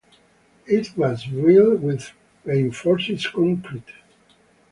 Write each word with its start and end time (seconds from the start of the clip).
It 0.65 0.97
was 0.97 1.25
built 1.27 1.79
with 1.81 2.13
reinforced 2.43 3.31
concrete. 3.31 3.85